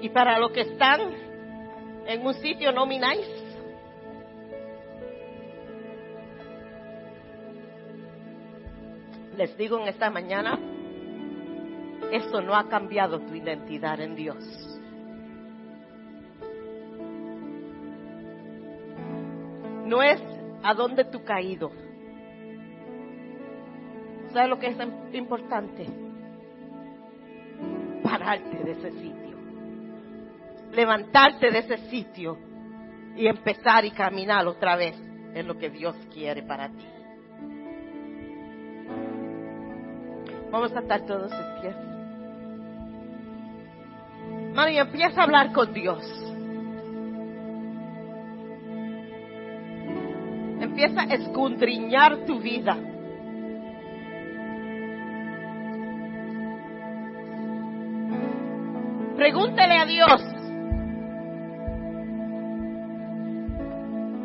[0.00, 1.27] Y para los que están
[2.08, 3.26] en un sitio no mináis.
[9.36, 10.58] Les digo en esta mañana,
[12.10, 14.42] eso no ha cambiado tu identidad en Dios.
[19.84, 20.20] No es
[20.62, 21.70] a dónde tú caído.
[24.32, 24.76] ¿Sabes lo que es
[25.12, 25.86] importante?
[28.02, 29.27] Pararte de ese sitio
[30.72, 32.38] levantarte de ese sitio
[33.16, 34.96] y empezar y caminar otra vez
[35.34, 36.86] en lo que Dios quiere para ti.
[40.50, 41.74] Vamos a estar todos en pie.
[44.54, 46.02] María, empieza a hablar con Dios.
[50.60, 52.76] Empieza a escudriñar tu vida.
[59.16, 60.37] Pregúntale a Dios.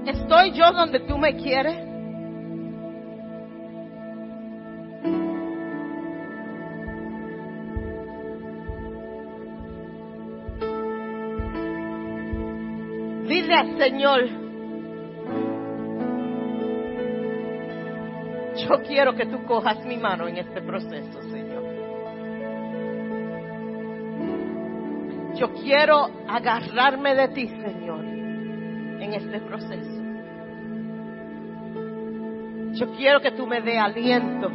[0.05, 1.77] ¿Estoy yo donde tú me quieres?
[13.27, 14.21] Dile al Señor,
[18.57, 21.63] yo quiero que tú cojas mi mano en este proceso, Señor.
[25.35, 28.12] Yo quiero agarrarme de ti, Señor,
[29.03, 30.01] en este proceso.
[32.73, 34.49] Yo quiero que tú me dé aliento.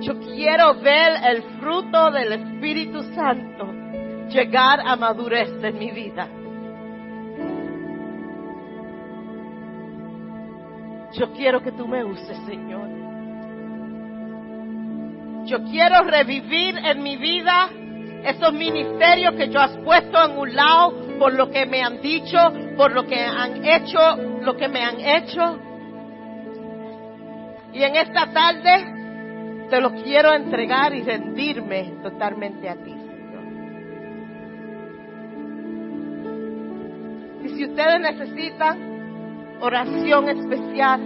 [0.00, 3.66] Yo quiero ver el fruto del Espíritu Santo
[4.28, 6.28] llegar a madurez en mi vida.
[11.12, 12.88] Yo quiero que tú me uses, Señor.
[15.44, 17.68] Yo quiero revivir en mi vida
[18.24, 22.36] esos ministerios que yo has puesto en un lado por lo que me han dicho,
[22.76, 25.56] por lo que han hecho, lo que me han hecho.
[27.72, 32.96] Y en esta tarde te lo quiero entregar y rendirme totalmente a ti.
[37.44, 41.00] Y si ustedes necesitan oración especial.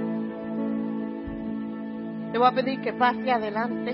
[2.32, 3.92] Le voy a pedir que pase adelante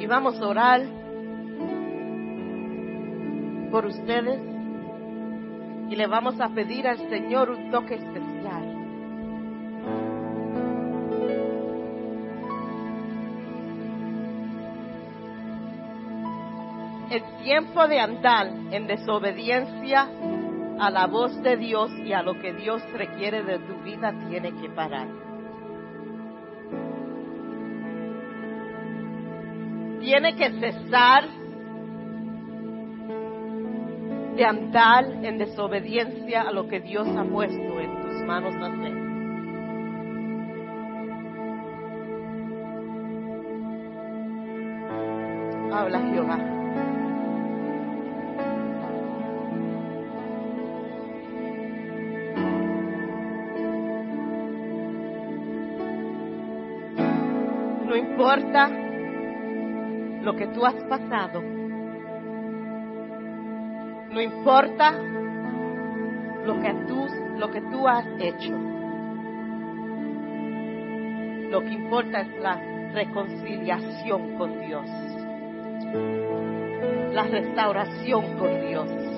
[0.00, 0.82] y vamos a orar
[3.70, 4.55] por ustedes
[5.88, 8.86] y le vamos a pedir al Señor un toque especial.
[17.10, 20.08] El tiempo de andar en desobediencia
[20.78, 24.52] a la voz de Dios y a lo que Dios requiere de tu vida tiene
[24.60, 25.06] que parar.
[30.00, 31.45] Tiene que cesar
[34.36, 39.06] de andar en desobediencia a lo que Dios ha puesto en tus manos hacer.
[45.72, 46.56] Habla Jehová.
[57.96, 58.68] importa
[60.22, 61.65] lo que tú has pasado.
[64.16, 67.06] No importa lo que tú,
[67.36, 68.56] lo que tú has hecho.
[71.50, 72.58] Lo que importa es la
[72.94, 74.88] reconciliación con Dios.
[77.12, 79.15] La restauración con Dios.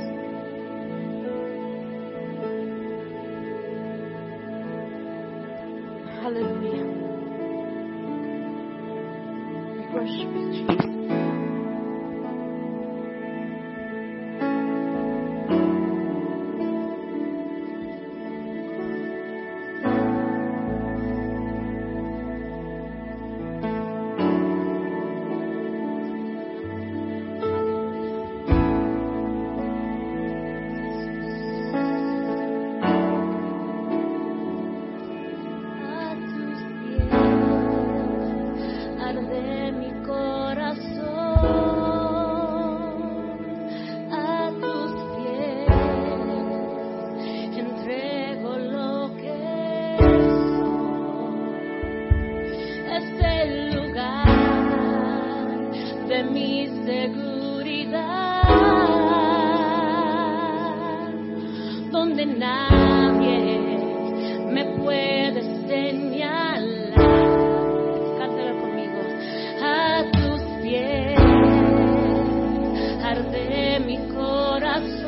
[73.19, 75.08] arde mi corazón.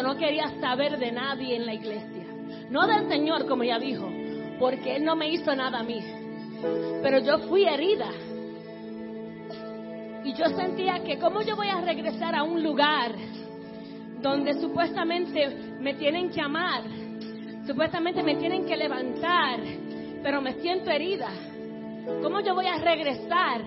[0.00, 2.24] No quería saber de nadie en la iglesia.
[2.70, 4.08] No del Señor, como ya dijo,
[4.58, 6.00] porque Él no me hizo nada a mí.
[7.02, 8.08] Pero yo fui herida.
[10.24, 13.12] Y yo sentía que cómo yo voy a regresar a un lugar
[14.22, 15.48] donde supuestamente
[15.80, 16.84] me tienen que amar,
[17.66, 19.58] supuestamente me tienen que levantar,
[20.22, 21.28] pero me siento herida.
[22.22, 23.62] ¿Cómo yo voy a regresar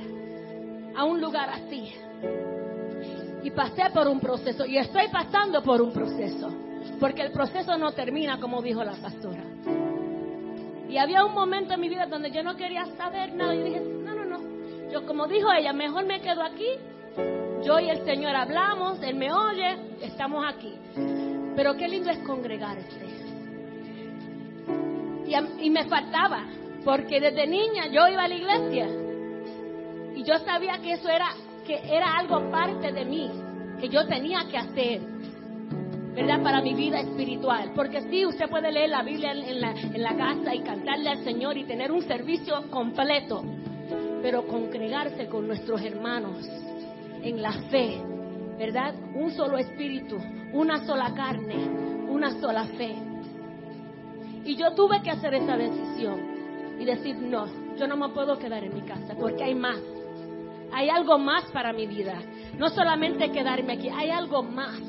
[0.95, 1.93] a un lugar así?
[3.45, 6.49] Y pasé por un proceso y estoy pasando por un proceso,
[6.99, 9.43] porque el proceso no termina como dijo la pastora.
[10.89, 13.53] Y había un momento en mi vida donde yo no quería saber nada.
[13.53, 14.89] Y dije, no, no, no.
[14.91, 16.65] Yo, como dijo ella, mejor me quedo aquí.
[17.63, 20.73] Yo y el Señor hablamos, Él me oye, estamos aquí.
[21.55, 23.05] Pero qué lindo es congregarse.
[25.27, 26.47] Y, y me faltaba,
[26.83, 28.87] porque desde niña yo iba a la iglesia.
[30.15, 31.27] Y yo sabía que eso era,
[31.66, 33.30] que era algo parte de mí,
[33.80, 35.01] que yo tenía que hacer.
[36.16, 36.41] ¿verdad?
[36.41, 37.74] Para mi vida espiritual.
[37.76, 41.24] Porque sí, usted puede leer la Biblia en la, en la casa y cantarle al
[41.26, 43.43] Señor y tener un servicio completo,
[44.22, 46.47] pero congregarse con nuestros hermanos
[47.22, 48.01] en la fe,
[48.57, 48.95] ¿verdad?
[49.13, 50.18] Un solo espíritu,
[50.53, 51.68] una sola carne,
[52.07, 52.95] una sola fe.
[54.45, 57.45] Y yo tuve que hacer esa decisión y decir, no,
[57.76, 59.80] yo no me puedo quedar en mi casa porque hay más.
[60.76, 62.21] Hay algo más para mi vida.
[62.57, 64.82] No solamente quedarme aquí, hay algo más.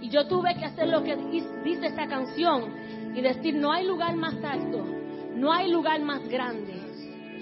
[0.00, 1.16] Y yo tuve que hacer lo que
[1.62, 4.82] dice esta canción y decir, no hay lugar más alto,
[5.34, 6.80] no hay lugar más grande,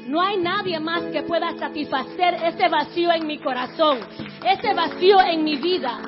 [0.08, 4.00] no hay nadie más que pueda satisfacer ese vacío en mi corazón,
[4.44, 6.00] ese vacío en mi vida.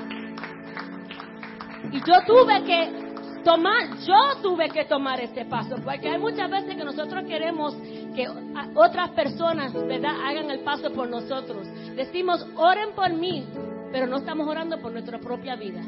[1.93, 6.75] Y yo tuve que tomar, yo tuve que tomar ese paso, porque hay muchas veces
[6.75, 7.77] que nosotros queremos
[8.15, 8.27] que
[8.75, 11.67] otras personas, ¿verdad?, hagan el paso por nosotros.
[11.95, 13.47] Decimos, oren por mí,
[13.93, 15.83] pero no estamos orando por nuestra propia vida.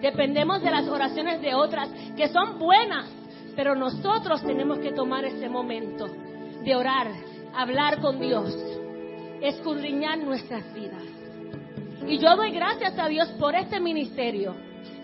[0.00, 3.10] Dependemos de las oraciones de otras que son buenas,
[3.54, 6.06] pero nosotros tenemos que tomar ese momento
[6.62, 7.08] de orar,
[7.54, 8.54] hablar con Dios,
[9.40, 11.02] escudriñar nuestras vidas.
[12.06, 14.54] Y yo doy gracias a Dios por este ministerio.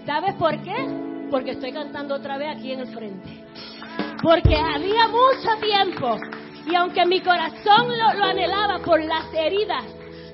[0.05, 0.77] ¿Sabes por qué?
[1.31, 3.45] Porque estoy cantando otra vez aquí en el frente.
[4.23, 6.17] Porque había mucho tiempo
[6.71, 9.85] y aunque mi corazón lo, anhelaba por las heridas,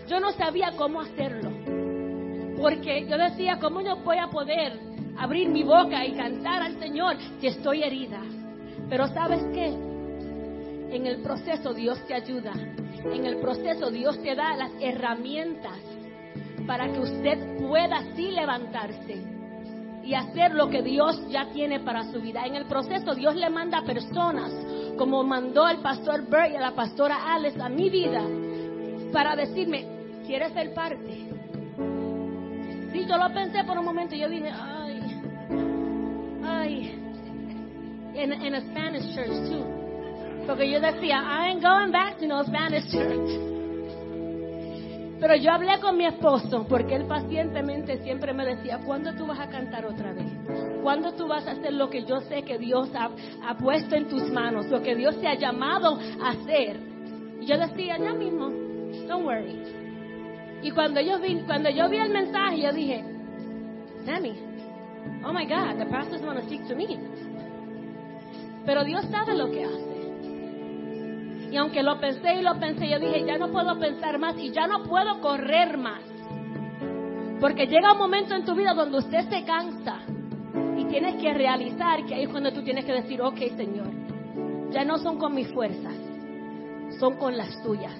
[0.07, 1.51] yo no sabía cómo hacerlo.
[2.61, 4.78] Porque yo decía, ¿cómo yo voy a poder
[5.16, 8.20] abrir mi boca y cantar al Señor si estoy herida?
[8.91, 9.68] Pero ¿sabes qué?
[9.68, 12.53] En el proceso Dios te ayuda.
[12.53, 15.78] En el proceso Dios te da las herramientas
[16.66, 19.38] para que usted pueda así levantarse
[20.09, 22.47] y hacer lo que Dios ya tiene para su vida.
[22.47, 24.51] En el proceso Dios le manda personas,
[24.97, 28.23] como mandó al pastor Bert y a la pastora Alex a mi vida,
[29.13, 29.85] para decirme,
[30.27, 31.29] ¿quieres ser parte?
[32.91, 35.21] Sí, yo lo pensé por un momento y yo dije, ay,
[36.43, 37.03] ay,
[38.15, 40.47] en, en a Spanish church too.
[40.47, 43.58] Porque yo decía, I ain't going back to no Spanish church.
[45.21, 49.41] Pero yo hablé con mi esposo porque él pacientemente siempre me decía, ¿cuándo tú vas
[49.41, 50.31] a cantar otra vez?
[50.83, 54.31] ¿Cuándo tú vas a hacer lo que yo sé que Dios ha, puesto en tus
[54.31, 56.79] manos, lo que Dios te ha llamado a hacer?
[57.41, 58.49] Y yo decía, ya mismo,
[59.09, 59.61] don't worry.
[60.62, 63.05] Y cuando yo vi, cuando yo vi el mensaje, yo dije,
[64.05, 64.35] Sammy,
[65.25, 66.99] oh my God, the pastors want to speak to me.
[68.64, 69.88] Pero Dios sabe lo que hace.
[71.51, 74.51] Y aunque lo pensé y lo pensé, yo dije, ya no puedo pensar más y
[74.51, 76.03] ya no puedo correr más.
[77.41, 80.01] Porque llega un momento en tu vida donde usted se cansa
[80.77, 83.89] y tienes que realizar que ahí es cuando tú tienes que decir, ok Señor,
[84.71, 85.95] ya no son con mis fuerzas,
[86.99, 87.95] son con las tuyas.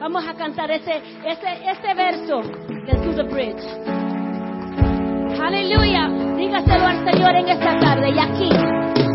[0.00, 0.96] Vamos a cantar ese,
[1.26, 4.10] ese, ese verso de To the Bridge.
[5.38, 6.08] Aleluya.
[6.36, 9.09] Dígaselo al Señor en esta tarde y aquí.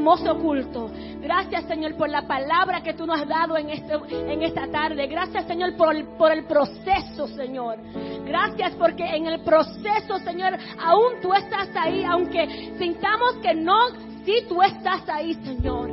[0.00, 0.90] Hermoso culto.
[1.20, 5.06] Gracias, Señor, por la palabra que tú nos has dado en, este, en esta tarde.
[5.06, 7.76] Gracias, Señor, por el, por el proceso, Señor.
[8.24, 13.90] Gracias porque en el proceso, Señor, aún tú estás ahí, aunque sintamos que no,
[14.24, 15.90] sí tú estás ahí, Señor.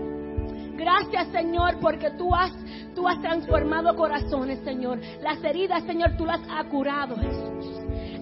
[0.78, 2.54] Gracias, Señor, porque tú has,
[2.96, 5.00] tú has transformado corazones, Señor.
[5.22, 7.78] Las heridas, Señor, tú las has curado, Jesús.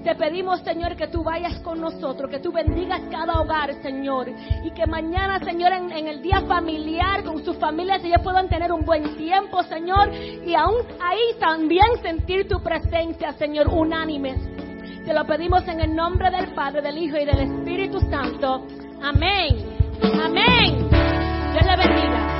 [0.05, 4.29] Te pedimos, Señor, que tú vayas con nosotros, que tú bendigas cada hogar, Señor.
[4.63, 8.85] Y que mañana, Señor, en, el día familiar, con sus familias, ellos puedan tener un
[8.85, 10.13] buen tiempo, Señor.
[10.13, 14.39] Y aún ahí también sentir tu presencia, Señor, unánimes.
[15.03, 18.67] Te lo pedimos en el nombre del Padre, del Hijo y del Espíritu Santo.
[19.01, 19.57] Amén.
[20.23, 20.87] Amén.
[20.87, 22.34] Dios le bendiga.